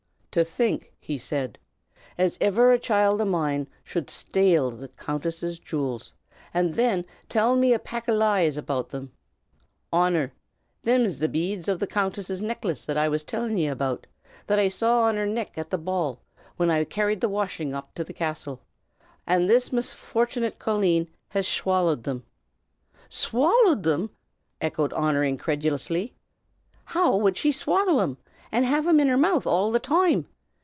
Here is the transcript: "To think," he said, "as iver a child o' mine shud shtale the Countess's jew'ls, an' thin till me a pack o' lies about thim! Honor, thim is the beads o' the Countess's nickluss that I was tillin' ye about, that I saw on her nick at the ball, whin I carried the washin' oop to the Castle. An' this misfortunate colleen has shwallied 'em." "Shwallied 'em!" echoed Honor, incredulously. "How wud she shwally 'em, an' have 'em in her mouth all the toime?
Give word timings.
"To 0.35 0.45
think," 0.45 0.93
he 0.97 1.17
said, 1.17 1.59
"as 2.17 2.37
iver 2.39 2.71
a 2.71 2.79
child 2.79 3.19
o' 3.19 3.25
mine 3.25 3.67
shud 3.83 4.07
shtale 4.07 4.71
the 4.79 4.87
Countess's 4.87 5.59
jew'ls, 5.59 6.13
an' 6.53 6.71
thin 6.73 7.03
till 7.27 7.57
me 7.57 7.73
a 7.73 7.79
pack 7.79 8.07
o' 8.07 8.13
lies 8.13 8.55
about 8.55 8.91
thim! 8.91 9.11
Honor, 9.91 10.31
thim 10.83 11.01
is 11.03 11.19
the 11.19 11.27
beads 11.27 11.67
o' 11.67 11.75
the 11.75 11.85
Countess's 11.85 12.41
nickluss 12.41 12.85
that 12.85 12.95
I 12.95 13.09
was 13.09 13.25
tillin' 13.25 13.57
ye 13.57 13.67
about, 13.67 14.07
that 14.47 14.57
I 14.57 14.69
saw 14.69 15.01
on 15.01 15.17
her 15.17 15.25
nick 15.25 15.57
at 15.57 15.69
the 15.69 15.77
ball, 15.77 16.21
whin 16.55 16.69
I 16.71 16.85
carried 16.85 17.19
the 17.19 17.27
washin' 17.27 17.75
oop 17.75 17.93
to 17.95 18.05
the 18.05 18.13
Castle. 18.13 18.61
An' 19.27 19.47
this 19.47 19.73
misfortunate 19.73 20.59
colleen 20.59 21.09
has 21.31 21.45
shwallied 21.45 22.07
'em." 22.07 22.23
"Shwallied 23.09 23.85
'em!" 23.85 24.09
echoed 24.61 24.93
Honor, 24.93 25.25
incredulously. 25.25 26.13
"How 26.85 27.17
wud 27.17 27.35
she 27.35 27.51
shwally 27.51 28.01
'em, 28.01 28.17
an' 28.53 28.65
have 28.65 28.85
'em 28.85 28.99
in 28.99 29.07
her 29.07 29.15
mouth 29.15 29.47
all 29.47 29.71
the 29.71 29.79
toime? 29.79 30.25